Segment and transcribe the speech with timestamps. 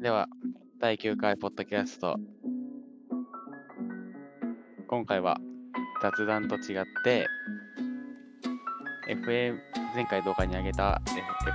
[0.00, 0.28] では、
[0.78, 2.20] 第9回ポッドキャスト。
[4.86, 5.38] 今回は
[6.00, 7.26] 雑談と違って、
[9.10, 9.58] FM、
[9.96, 11.02] 前回動画に上げた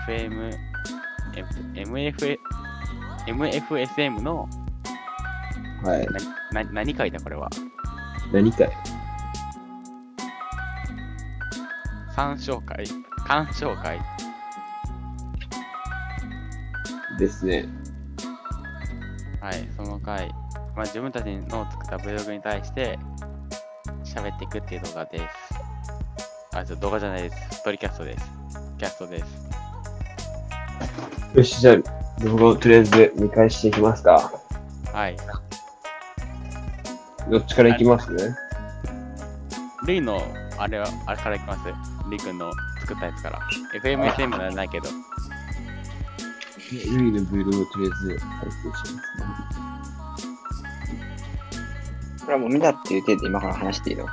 [0.09, 0.51] FM、
[1.73, 2.37] MF、
[3.27, 4.49] MFSM の
[5.81, 6.05] はい。
[6.51, 7.49] なな何回だこれは？
[8.33, 8.71] 何かい
[12.13, 12.83] 参照会
[13.25, 14.01] 鑑賞会
[17.17, 17.69] ですね。
[19.43, 20.29] はい、その回、
[20.73, 22.97] まあ、自分たちの作った Vlog に対して
[24.05, 25.25] 喋っていくっていう動画です。
[26.53, 27.57] あ、ちょ動画じゃないです。
[27.57, 28.31] ストーリーキャストです。
[28.77, 29.49] キャストです。
[31.35, 34.31] よし、じゃあ、動画をとりあえず見返していきますか。
[34.93, 35.17] はい。
[37.29, 38.23] どっちからいきますね？
[39.85, 40.21] レイの、
[40.57, 41.59] あれは、あれからいきます？
[42.09, 43.41] リ君の作ったやつから。
[43.73, 44.87] FMSM ならないけど。
[46.79, 49.03] ルイのブルーをとりあえず再生しますね。
[52.21, 54.05] これはもう見たっていう手で今から話していいの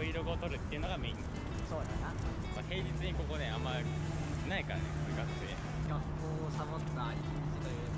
[0.00, 1.16] Vlog を撮るっていうのがメイン。
[1.68, 2.08] そうだな
[2.56, 3.72] まあ、平日にここね、あんま
[4.48, 5.44] ないからね、部活生。
[5.92, 6.00] 学校
[6.48, 7.92] をサボった一日という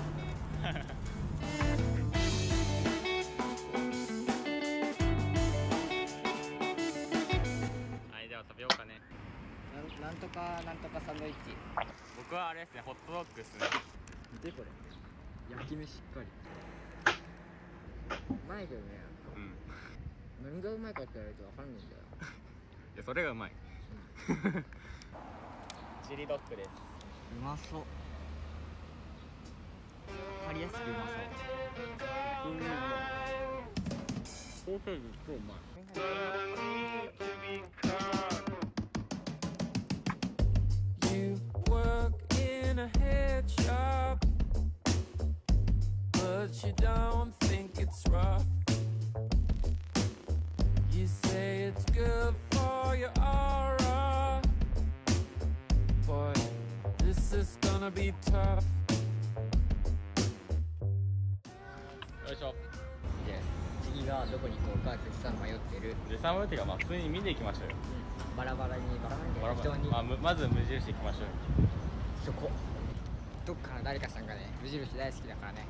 [8.11, 8.99] はい、では食べようかね。
[9.73, 11.55] なんなんとかなんとかサンドイッチ
[12.17, 13.65] 僕はあれですね、ホットドッグっすね。
[14.33, 14.67] 見てこれ
[15.55, 16.27] 焼き目しっかり
[18.29, 19.12] うまいけどねうん。
[20.43, 22.01] 何がうまいかって言われると分かんないんだよ
[22.95, 23.51] いや、それがうまい。
[26.07, 26.69] チリドッグです。
[27.39, 27.83] うまそう
[30.41, 32.53] 分かりやすくうまそう
[34.65, 35.57] ソーセージ超うまい。
[41.13, 41.39] You
[41.69, 44.19] work in a head shop,
[46.11, 48.43] but you don't think it's rough.
[50.95, 54.39] You say it's good for your aura,
[56.05, 56.31] boy.
[56.99, 58.63] This is gonna be tough.
[62.27, 62.53] よいしょ。
[63.83, 67.75] 次がどこに行こうか絶賛迷ってる、で、3分っていうか、まあ、普通に見に行きましょうよ。
[68.37, 71.27] バラバラにバラバラにバラバラ適当にまあむまず無印行きましょうよ。
[72.23, 72.51] そこ
[73.45, 75.65] どっかの誰かさんがね無印大好きだからね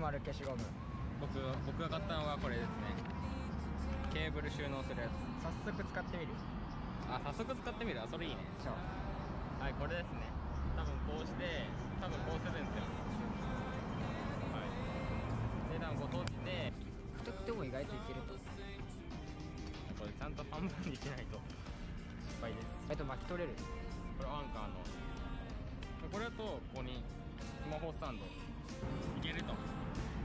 [0.00, 0.64] ビクマル消しゴム
[1.20, 1.36] 僕
[1.68, 2.96] 僕が買ったのはこれですね。
[4.08, 5.12] ケーブル収納するやつ。
[5.44, 6.32] 早速使ってみる？
[7.12, 8.00] あ、早速使ってみる？
[8.00, 8.40] あ、それいいね。
[8.64, 8.80] そう
[9.60, 10.24] はい、これですね。
[10.72, 11.68] 多分こうして、
[12.00, 12.88] 多分こうするんですよ。
[14.56, 14.72] はい。
[15.68, 16.72] で、多分こう閉じて、
[17.20, 18.40] 太くても意外といけると
[20.00, 21.36] これちゃんと半分にしないと
[22.24, 22.72] 失敗です。
[22.88, 23.52] 意外と巻き取れる
[24.16, 24.80] これアンカーの。
[26.08, 27.04] これだと、ここに
[27.60, 28.24] スマホスタンド。
[29.18, 29.54] いけると。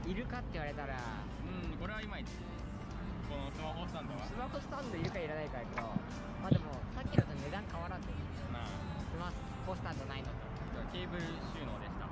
[0.08, 2.28] いるかって言われたらうん、これはいまいち。
[3.28, 4.24] このスマホスタンドは？
[4.26, 5.82] スマホスタンドいるかいらないかやけど
[6.40, 8.06] まあでもさっきのと値段変わらんで
[8.52, 9.32] まあ、スマ
[9.66, 10.34] ホスタンドないのと
[10.92, 11.28] ケーブル収
[11.66, 12.06] 納でした。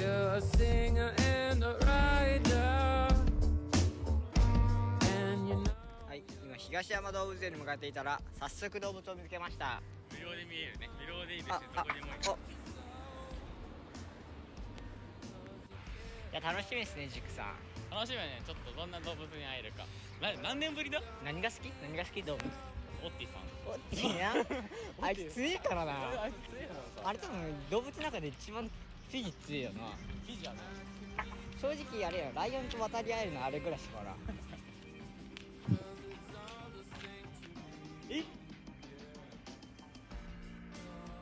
[0.00, 1.12] You're a singer
[1.52, 3.12] and a writer,
[5.28, 5.68] and you know
[6.08, 10.88] はい今東山動物園に向かっていたら早速動物を見つけました無料で見えるね。
[10.98, 11.60] 無料でいいです。
[11.60, 12.61] どこでもいい。
[16.32, 17.54] いや楽しみですね塾さん。
[17.92, 18.40] 楽しみはね。
[18.46, 19.84] ちょっとどんな動物に会えるか。
[20.20, 21.02] な何年ぶりだ？
[21.24, 21.68] 何が好き？
[21.82, 22.22] 何が好き？
[22.22, 22.44] 動物
[23.04, 23.42] オッティさん。
[23.68, 24.32] オッティな
[25.06, 25.92] あいつ強いからな。
[25.92, 29.80] あいつ強いからさあれ多分動物の中で一番フィジ強いよな。
[30.24, 30.58] フィジやね。
[31.60, 34.16] 正直あれよライオンと渡り合えるのあれぐらいしかな
[38.08, 38.24] え？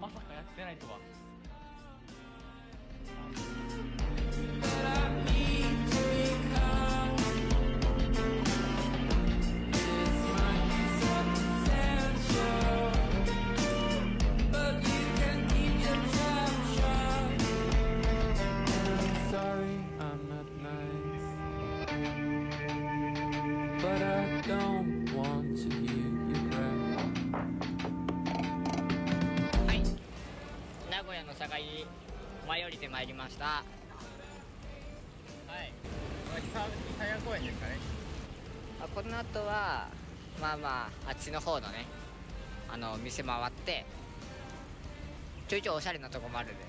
[0.01, 0.99] まさかやってないとは。
[37.31, 37.79] 公園ですかね
[38.83, 39.87] あこの後は
[40.41, 41.87] まあまああっちの方のね
[42.69, 43.87] あの店回って
[45.47, 46.65] ちょいちょいおしゃれなとこもあるんで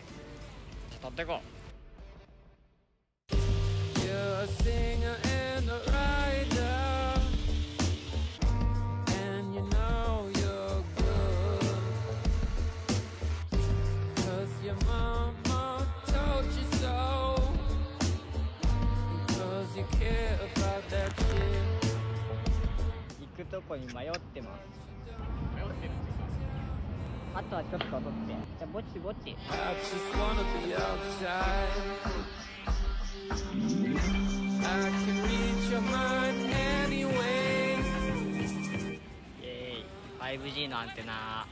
[0.92, 1.40] ちょっと撮ってこ
[3.32, 3.36] う。
[4.02, 5.18] You're a singer
[5.58, 6.81] and a writer,
[19.82, 19.88] 行
[23.36, 24.62] くとこに迷ってます。
[25.56, 25.92] 迷ってる
[27.34, 28.08] あとはちょっと撮って。
[28.28, 29.36] じゃあぼちぼち。
[29.50, 31.32] I just wanna be outside.
[34.62, 36.54] I can read your mind
[36.86, 37.80] anyway.
[39.42, 41.48] イエーイ 5G のアンテナ。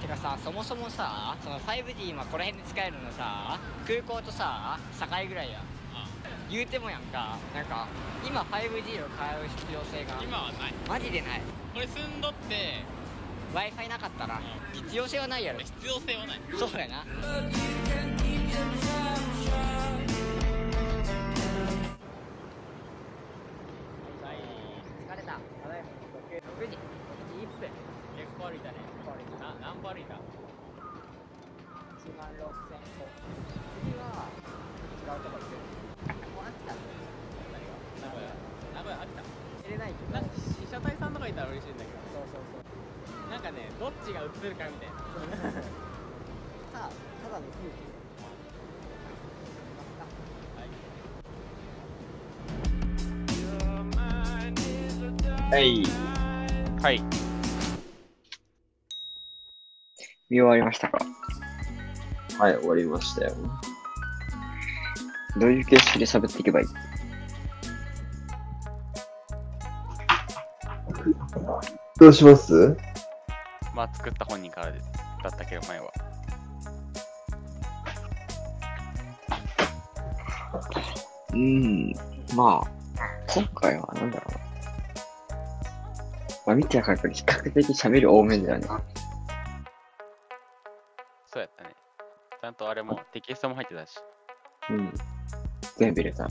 [0.00, 5.60] てかさそもそもさその 5G 今この辺で使えるのさ空港とさ境ぐらいや。
[5.60, 5.71] ん
[6.52, 7.38] 言うてもやんか。
[7.54, 7.88] なんか
[8.22, 10.22] 今 5G を買う必要性が。
[10.22, 10.74] 今はない。
[10.86, 11.40] マジでない。
[11.72, 12.84] これ住んどって
[13.54, 14.38] w i f i なかったら
[14.74, 15.60] 必要性はないやろ。
[15.60, 16.40] 必要性はない。
[16.58, 17.04] そうやな
[43.42, 45.68] かねどっちが映るかみたいなさ
[46.74, 46.78] あ
[47.26, 47.92] ただの風景
[55.50, 55.82] はい。
[56.82, 57.02] はい。
[60.30, 60.98] 見終わりましたか？
[62.38, 63.34] はい、終わりましたよ。
[65.38, 66.66] どういう形式で喋っていけばいい？
[72.00, 72.76] どうします？
[73.74, 74.86] まあ作った本人からでだ
[75.28, 75.92] ったけど前は。
[81.32, 81.94] うーん。
[82.34, 82.70] まあ、
[83.28, 84.38] 今回はなんだろうな。
[86.46, 88.66] まあ見てわかるけど、比較的喋る多めだよね。
[91.26, 91.70] そうやったね。
[92.40, 93.98] ちゃんとあれもテキストも入ってたし。
[94.70, 94.92] うん。
[95.78, 96.28] 全部入れた。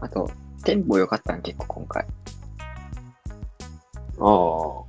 [0.00, 0.30] あと、
[0.64, 2.04] テンポ良かったね、結構今回。
[4.18, 4.85] ああ。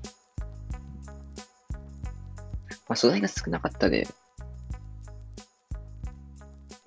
[2.97, 4.07] 素材が少なかったで、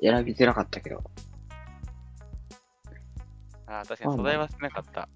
[0.02, 1.02] 選びづらかったけど、
[3.66, 5.08] ああ、確かに素材は少なかった。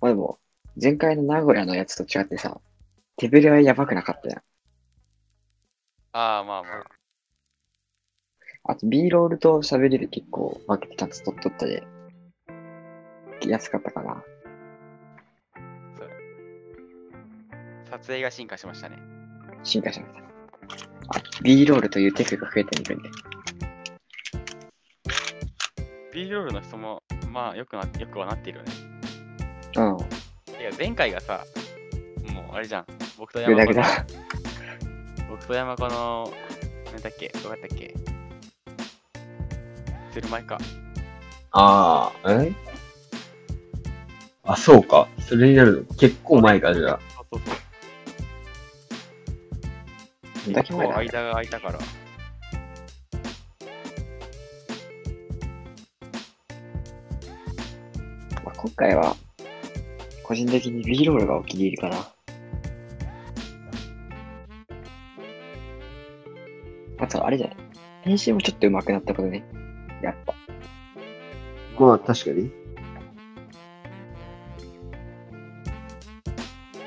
[0.00, 0.38] まあでも、
[0.80, 2.60] 前回の名古屋のやつと違ってさ、
[3.16, 4.38] 手ぶれはやばくなかったやん。
[6.12, 6.84] ああ、まあまあ。
[8.64, 11.82] あと、B ロールと喋りで結構分けてちゃんと取っとったで、
[13.46, 14.22] 安かったかな。
[18.04, 18.98] 撮影が進化しましたね。
[19.62, 20.18] 進化しました。
[21.18, 23.08] あ、B ロールというテクが増えてみるんで。
[26.12, 28.72] B ロールの人も、まあよくな、よくはなっているよね。
[29.76, 29.96] うん。
[30.60, 31.46] いや、前回がさ、
[32.30, 32.86] もうあれじゃん。
[33.16, 34.06] 僕と山子の、ダ。
[35.30, 36.30] 僕と山子の、
[36.92, 37.94] なんだっけどうやったっけ？
[40.12, 40.58] する前か。
[41.52, 42.52] ああ、え？
[44.42, 45.08] あ、そうか。
[45.20, 45.94] それになるの。
[45.94, 47.00] 結構前か、じゃあ。
[47.16, 47.63] そうそうそう。
[50.52, 50.88] だけ間が
[51.32, 51.78] 空いたから。
[58.44, 59.16] まあ、今回は、
[60.22, 62.08] 個人的に B ロールがお気に入りかな。
[66.98, 67.56] あと、あれじゃない
[68.02, 69.44] 編集もちょっと上手くなったことね。
[70.02, 70.34] やっぱ。
[71.78, 72.50] まあ、確かに。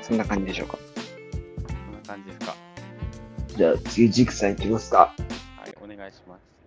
[0.00, 0.78] そんな感じでしょうか。
[0.78, 2.54] こんな感じですか。
[3.58, 5.12] じゃあ、次、ジクさんいきますか。
[5.56, 6.57] はい、お願いします。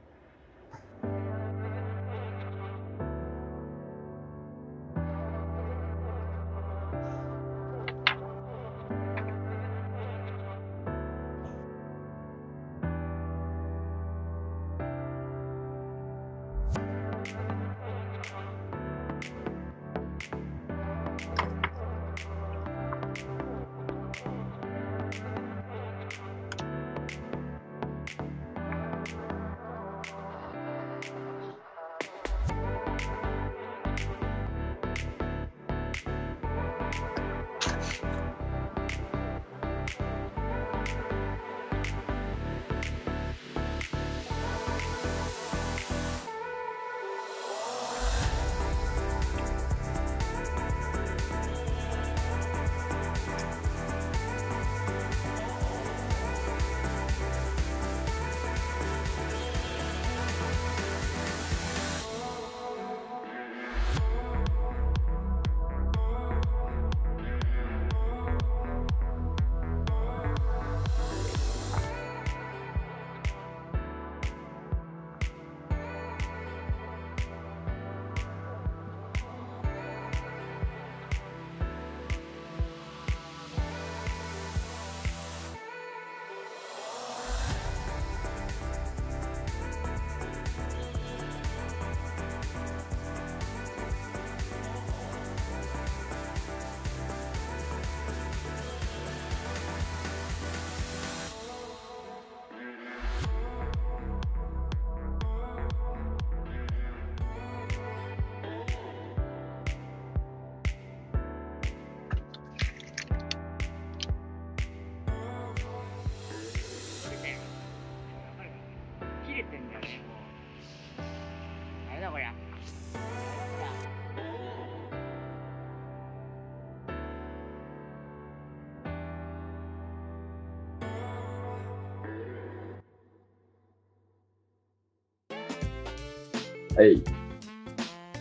[136.76, 137.04] はい。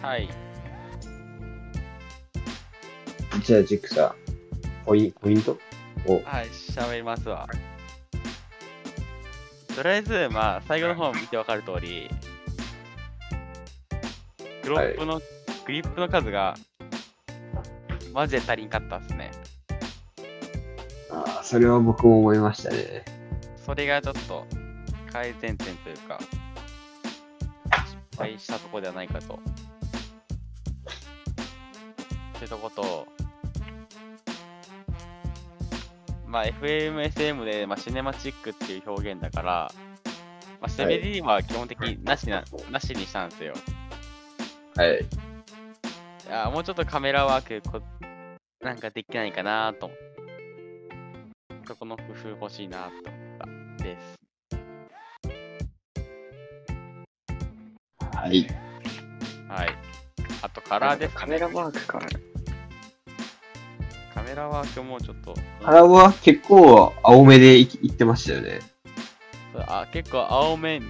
[0.03, 0.29] はい。
[3.45, 4.15] じゃあ、ジクサ、
[4.85, 5.59] ポイポイント？
[6.07, 6.23] を。
[6.25, 7.49] はい、喋りますわ。
[9.75, 12.11] とりあえず、まあ、最後の方見てわかる通り、
[14.65, 15.21] グロップの、
[15.65, 16.57] グリップの数が、
[18.13, 19.31] マジで足りんかったっすね。
[21.11, 23.05] ああ、それは僕も思いましたね。
[23.65, 24.45] それがちょっと
[25.13, 26.40] 改善点というか、失
[28.21, 29.41] 敗したところではないかと。
[32.37, 33.07] ってとこと、
[36.27, 39.73] まあ FMSM で、まあ、シネマチックっていう表現だから、
[40.61, 43.55] まあ、セベリーは基本的になしな、なしにしたんですよ。
[44.77, 45.01] はい。
[45.01, 47.83] いやもうちょっとカメラワークこ
[48.61, 49.91] なんかできないかなと。
[51.67, 54.20] そこの工夫欲しいなと思ったです。
[58.21, 58.47] はい。
[59.49, 59.69] はい。
[60.43, 61.39] あとカラーですかね。
[61.39, 62.01] カメラワークか。
[64.15, 68.61] カメラワークもちょっと、原は結構青めでいいってましたよね。
[69.57, 70.83] あ結構青め、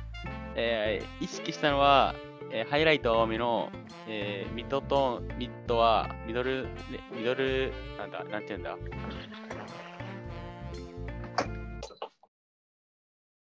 [0.57, 2.17] えー意識したのは、
[2.51, 3.71] えーハイライト青めの、
[4.09, 6.71] えーミッドトーン、ミッドは、ミドル、ね
[7.17, 8.77] ミドル、なんだ、なんて言うんだ。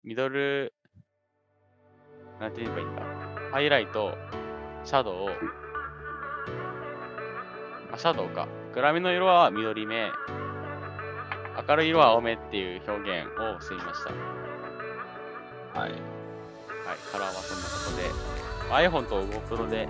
[0.03, 0.73] ミドル、
[2.41, 3.03] なんて言えばいいんだ？
[3.53, 4.17] ハイライト、
[4.85, 5.29] シャドウ、
[7.93, 8.47] あ、シャドウか。
[8.75, 10.11] 暗めの色は緑目、
[11.69, 14.11] 明るい色は青めっていう表現をしてみました。
[15.81, 15.91] はい。
[15.91, 16.01] はい、
[17.11, 19.23] カラーはそんなことで、iPhone と
[19.57, 19.89] GoPro で、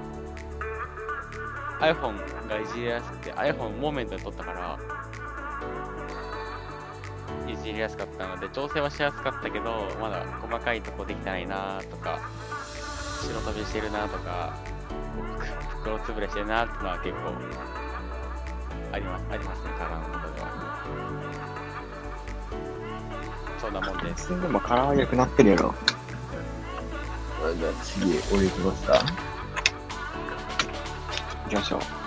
[1.80, 4.78] iPhone がいじりやすくて、iPhone モーメントで撮ったから、い
[7.62, 12.18] じりやすかったので、調整はしやすかったけど、まだ細かいとこできてないなとか、
[13.22, 14.56] 白飛びしてるなとか、
[15.82, 17.34] 袋潰れしてるなってのは結構、
[18.92, 20.48] あります、ありますね、カラーのことでは。
[23.60, 24.28] そんなもんです。
[24.40, 25.74] でもカラー良くなってるやろ。
[27.44, 28.94] あじゃあ次、俺行きますか。
[31.44, 31.97] 行きましょう。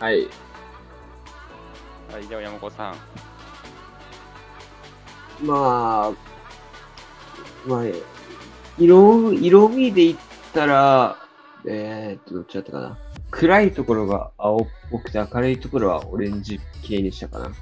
[0.00, 0.26] はい。
[2.10, 2.94] はい、では山子さん。
[5.44, 6.12] まあ、
[7.66, 7.84] まあ、
[8.78, 10.18] 色、色味で言っ
[10.54, 11.18] たら、
[11.66, 12.98] えーっと、どっちだったかな。
[13.30, 17.52] 暗いところが青っぽくて明るいところはオレンジ系にしたかな。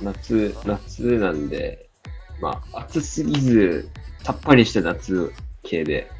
[0.00, 1.90] 夏、夏なんで、
[2.40, 3.90] まあ、暑すぎず、
[4.22, 5.30] さっぱりした夏
[5.62, 6.10] 系で。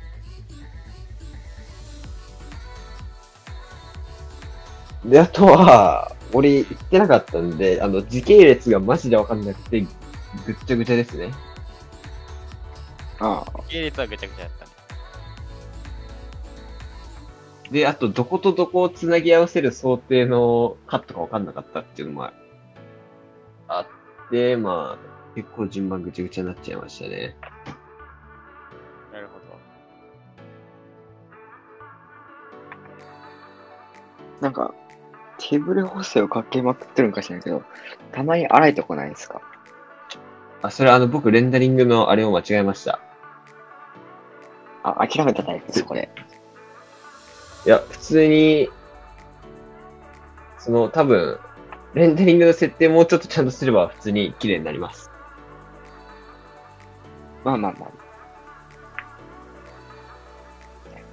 [5.05, 9.87] で、あとは、俺言ってなかったんで、あの、時系列がマジでわかんなくて、ぐ
[10.53, 11.31] っちゃぐちゃですね。
[13.21, 14.71] ああ、系列はぐちゃぐちゃやったね。
[17.71, 22.31] で、あと、どことどこをつなぎ合わせる想定のカットがわかんなかったっていうのも
[23.69, 27.37] あって、まあ、結構順番ぐちゃぐちゃになっちゃいましたね。
[29.13, 29.45] なるほど。
[34.41, 34.75] なんか、
[35.47, 37.63] テーブル補正をかけまくってるんかしらんけど、
[38.13, 39.43] たまに荒いとこないですか？
[40.63, 42.99] あ、それあの、僕、レンダリングのあれを間違えました。
[44.83, 46.09] あ、諦めたタイプ、そこで。
[47.67, 48.71] いや、普通に、
[50.59, 51.39] その、多分、
[51.93, 55.11] レンダリングの設定もうちょっとちゃんとすれば普通に綺麗になります。
[57.45, 57.91] まあまあまあ。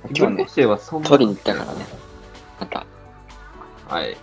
[0.08, 1.10] テーブ日ね、正はそんな。
[1.10, 1.86] 取りに行ったからね。
[2.60, 2.86] また。
[3.92, 4.16] はい。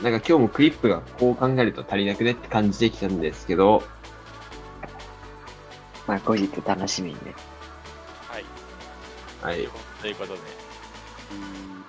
[0.00, 3.82] なんか今日もクリップがこう考えると足りなくねって感じてきたんですけど、
[6.06, 7.34] まあ後日楽しみにね。
[8.28, 8.44] はい。
[9.42, 9.68] はい。
[10.00, 10.38] ということで。
[10.38, 11.36] うー
[11.80, 11.84] ん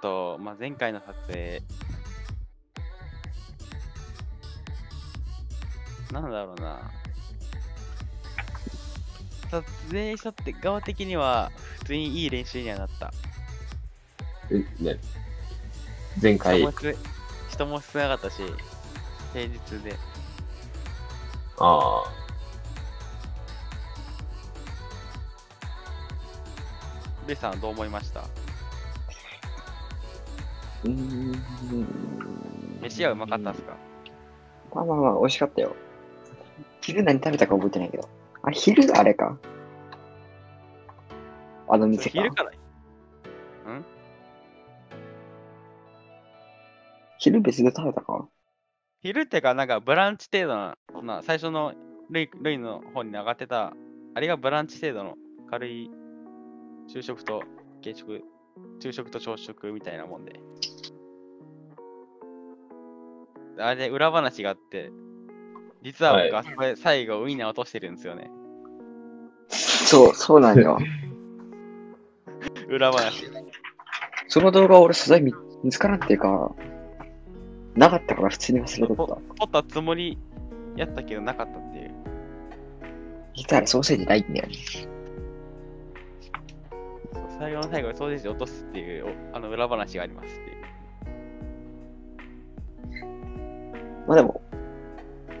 [0.00, 1.62] と、まあ、前回の撮影、
[6.10, 6.90] なんだろうな。
[9.50, 13.12] 撮影者って側的には普通にいい練習にはなった。
[14.50, 14.98] えね、
[16.22, 16.60] 前回
[17.48, 18.42] 人も、少なかったし、
[19.32, 19.96] 平日で。
[21.58, 22.12] ああ、
[27.26, 28.20] ベイさんはどう思いました？
[30.84, 31.32] うーん。
[32.82, 33.76] 飯はうまかったっすか？
[34.74, 35.76] まあまあまあ、美味しかったよ。
[36.80, 38.08] 昼何食べたか覚えてないけど。
[38.42, 39.38] あ、昼があれか。
[41.68, 42.18] あの店か。
[42.18, 42.50] 昼から
[47.24, 48.28] 昼別で食べたか？
[49.00, 51.72] 昼ってか、なんかブランチ程度な、な最初の
[52.10, 53.72] ルイルイの方に上がってた、
[54.14, 55.14] あれがブランチ程度の
[55.48, 55.90] 軽い
[56.86, 57.42] 昼食と
[57.82, 58.20] 軽食、
[58.78, 60.38] 昼食と朝食みたいなもんで。
[63.58, 64.90] あれ、裏話があって、
[65.82, 68.30] 実は僕、はあそこで最後ウインナー落としてるんですよね。
[69.48, 70.78] そう、そうなんよ。
[72.68, 73.24] 裏話。
[74.28, 75.32] その動画俺素材見
[75.62, 76.54] 見つからんっていうか、
[77.76, 79.14] なかったから普通に忘れととった。
[79.14, 80.18] 取ったつもり
[80.76, 81.90] やったけどなかったっていう。
[83.34, 84.54] 実はソーセージないんだよね。
[87.12, 90.64] そう最後の最後でソーセージ落とすっていう、おあの裏話がありますっていう。
[94.06, 94.40] まあでも、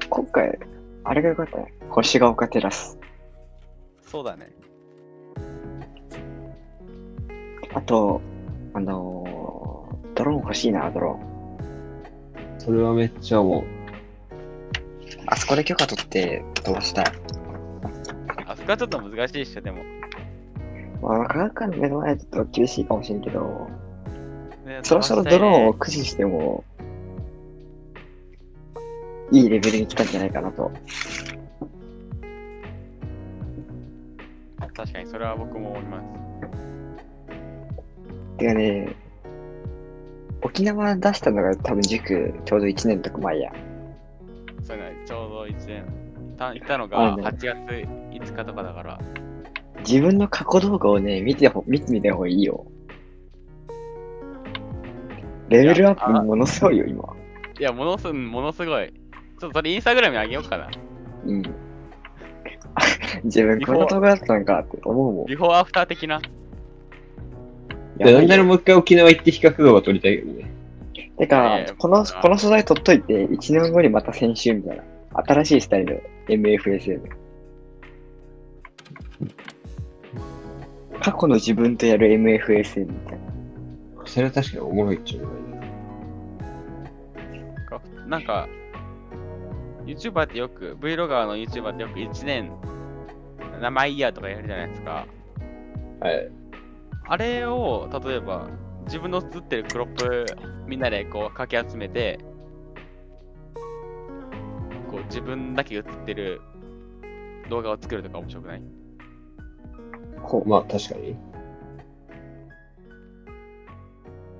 [0.08, 0.58] 今回、
[1.04, 1.72] あれが良かったね。
[1.90, 2.98] 星が丘テラス。
[4.02, 4.50] そうだね。
[7.74, 8.20] あと、
[8.72, 11.33] あのー、ドローン欲しいな、ドローン。
[12.64, 13.64] それはめっちゃ思う。
[15.26, 17.04] あそこで許可取って飛ばしたい。
[18.46, 19.82] あそこはちょっと難しいでしょ、でも。
[21.02, 23.68] まあ、科学館の目の前だと厳しいかもしれんけど、
[24.64, 26.64] ねそろそろドローンを駆使しても、
[29.30, 30.72] いいレベルに来たんじゃないかなと。
[34.74, 36.06] 確かにそれは僕も思います。
[38.38, 38.96] てかね、
[40.54, 43.52] 沖縄出したのが多分塾ちょうど1年とか前や。
[44.62, 45.84] そういうのちょうど1年。
[46.32, 49.00] いたいたのあがね8月5日とかだから。
[49.80, 52.64] 自分の過去動画をね、見てほ、見てみた方がいいよ。
[55.48, 57.02] レベルアップものすごいよ、今。
[57.58, 58.92] いや、ものすものすごい。
[59.40, 60.70] ちょっとそれインスタグラムにあげようかな。
[61.26, 61.42] うん。
[63.24, 65.26] 自分こんな動画だったのかって思うもん。
[65.26, 66.22] ビフォーアフター的な。
[67.98, 70.50] ないんならもう一回沖縄行って比較動画撮りたいけどね。
[71.16, 74.82] てかえー、この、この素材取っといて、1年後にまた先週みたいな。
[75.22, 77.00] 新しいスタイルの MFSM。
[81.00, 84.06] 過去の自分とやる MFSM みたいな。
[84.06, 85.42] それは確かにおもろいっちゃおもろい
[88.00, 88.08] な。
[88.08, 88.48] なんか、
[89.86, 92.50] YouTuber ってよく、Vlogger の YouTuber ってよく1年、
[93.60, 95.06] 名前イヤーとかやるじゃないですか。
[96.00, 96.30] はい。
[97.06, 98.48] あれを、例えば、
[98.86, 100.26] 自分の写ってるクロップ、
[100.66, 102.18] みんなでこう、かき集めて、
[104.90, 106.40] こう、自分だけ写ってる
[107.50, 108.62] 動画を作るとか面白くない？
[110.22, 110.48] ほう。
[110.48, 111.16] まあ確かに。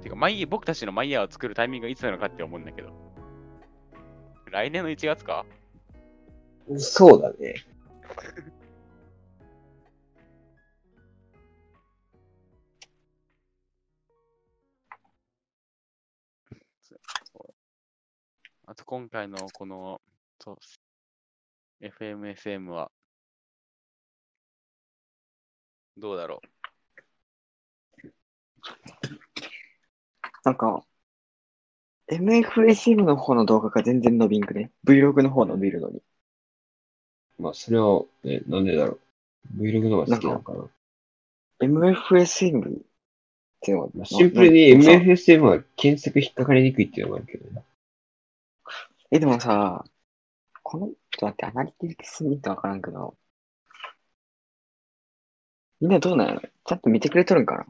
[0.03, 2.91] てか、マイ僕たちのマイヤーを作るタイミングがいつなのかって思うんだけど。
[4.51, 5.45] 来年の1月か？
[6.77, 7.55] そうだね。
[18.75, 20.01] あと今回のこの、
[20.41, 20.57] そう
[21.81, 22.91] FMSM は、
[25.97, 26.41] どうだろ
[30.43, 30.85] なんか、
[32.11, 36.03] MFSM の方の動画が全然伸びんくね？Vlog の方伸びるのに。
[37.39, 38.99] まあ、それは、ね、なんでだろ
[39.57, 39.63] う。
[39.63, 40.69] Vlog の方が好きなのかな。
[41.61, 42.83] MFSM っ
[43.61, 47.63] てのはまあ、シンプルに MFSM は検索引っかかりにくいっていうのもあるけどね。
[49.11, 49.85] え、でもさ、
[50.63, 53.17] この、ちょっと待って、アナリティクス見てわからんけど、
[55.81, 57.67] みんなどうなんやろちゃんと見てくれとるんかな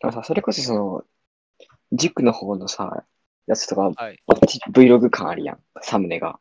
[0.00, 1.04] でもさ、それこそその、
[1.92, 3.04] 塾の方のさ、
[3.46, 4.18] やつとか、はい。
[4.72, 6.40] Vlog 感あるやん、サムネが。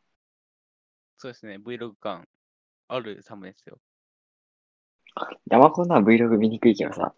[1.17, 1.57] そうですね。
[1.57, 2.27] Vlog 感
[2.87, 3.79] あるサムネですよ。
[5.49, 7.13] 山コンなら Vlog 見にくいけどさ、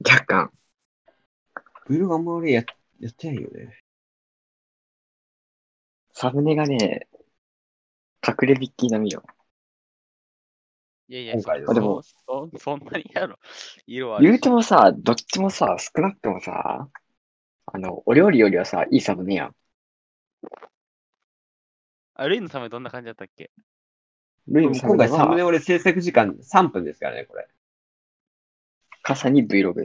[0.00, 0.52] 若干。
[1.88, 2.64] Vlog あんま俺や
[3.00, 3.83] やってないよね。
[6.14, 7.08] サムネがね、
[8.26, 9.22] 隠れビッキー並みよ。
[11.08, 13.36] いやいや、今回でもそそそんなにやろ。
[13.86, 14.28] 色あるし。
[14.28, 16.88] 言うてもさ、どっちもさ、少なくともさ、
[17.66, 19.56] あの、お料理よりはさ、いいサムネやん。
[22.14, 23.50] あ、ルイのサムネどんな感じだったっけ？
[24.46, 27.48] ルイのサムネ今回サムネは、俺制作時間3分ですからね、これ。
[29.02, 29.84] 傘に Vlog。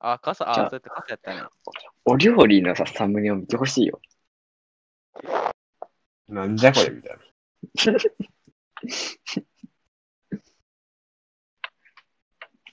[0.00, 1.48] あ、傘、あ、じゃあそうやって傘やったね。
[2.04, 4.00] お料理のさ、サムネを見てほしいよ。
[6.28, 7.22] なんじゃこれみたいな。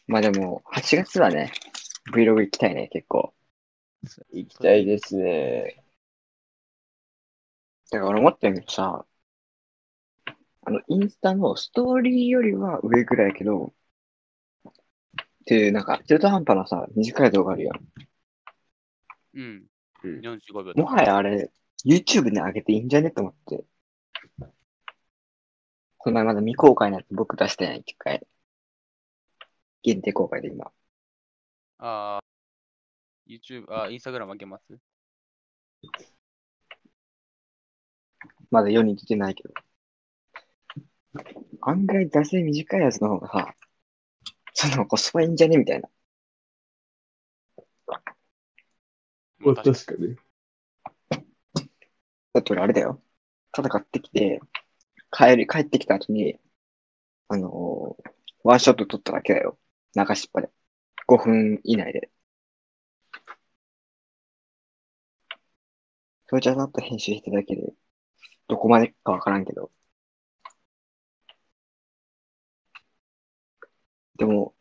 [0.08, 1.52] まあでも、8月はね、
[2.14, 3.34] Vlog 行きたいね、結構。
[4.32, 5.84] 行きたいですね。
[7.92, 9.06] だから俺思ったんやけどさ、
[10.62, 13.74] あの、インスタのストーリーよりは上ぐらいやけど、
[15.46, 17.76] っていう、なんか、中途半端なさ、短い動画あるやん。
[19.36, 19.66] うん。
[20.04, 21.52] うん45秒もはやあれ、
[21.86, 23.12] YouTube に上げていいんじゃね？
[23.12, 23.64] と思って。
[25.98, 28.26] この前まだ未公開のやつ僕出してない、一回。
[29.84, 30.72] 限定公開で今。
[31.80, 34.78] あー YouTube、あ、Instagram あげます？
[38.52, 39.54] まだ世に出てないけど。
[41.62, 43.56] 案外出せ短いやつの方がさ、
[44.66, 45.58] そのコスパいいんじゃね？
[45.58, 45.90] みたいな。
[49.40, 50.18] もう確かかに。
[52.34, 53.02] だって俺あれだよ。
[53.52, 54.40] ただ買ってきて、
[55.12, 56.40] 帰り、帰ってきた後に、
[57.30, 58.12] あのー
[58.44, 59.60] ワンショット撮っただけだよ。
[59.96, 60.50] 流しっぱで。
[61.08, 62.12] 5分以内で。
[66.28, 67.74] それじゃざっと編集しただけで、
[68.48, 69.72] どこまでかわからんけど。
[74.18, 74.55] でも、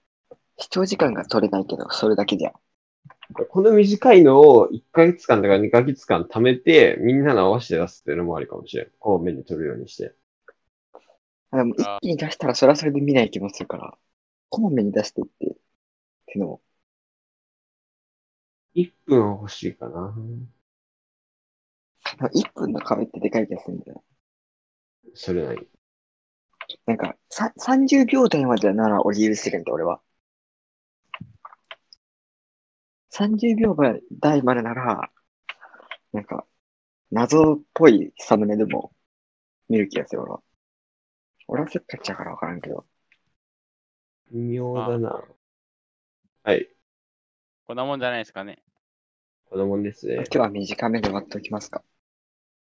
[0.64, 2.52] 視聴時間が取れないけど、それだけじゃん。
[3.50, 8.90] この短いのを1ヶ月間とか2ヶ月間貯めて、みんなの合わせて出すっていうのもありかもしれん。
[8.98, 10.14] こう面に取るようにして。
[11.52, 13.98] でも一気に出したらそれはそれで見ない気もするから、
[14.48, 15.56] こまめに出していって、っ
[16.26, 16.62] ていうのも、
[18.72, 20.16] 1分は欲しいかな。
[22.32, 24.02] 1分の壁ってでかい気がするんだよ。
[25.12, 25.68] それなり。
[26.86, 30.00] なんか、さ、30秒台までなら俺許せるんだ、俺は。
[33.14, 33.76] 30秒
[34.20, 35.08] 台までなら、
[36.12, 36.44] なんか、
[37.12, 38.92] 謎っぽいサムネでも
[39.68, 40.42] 見る気がする、俺は。
[41.46, 42.84] 俺はせっかちやからわからんけど。
[44.32, 45.24] 微妙だな。
[46.42, 46.68] はい。
[47.66, 48.58] こんなもんじゃないですかね。
[49.48, 50.24] こんなもんですね今。
[50.24, 51.84] 日は短めで終わっておきますか。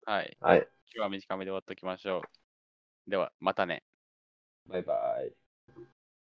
[0.06, 0.36] はい。
[0.40, 0.58] はい。
[0.58, 2.22] 今日は短めで終わっておきましょ
[3.06, 3.10] う。
[3.10, 3.84] では、またね。
[4.66, 5.32] バイバイ。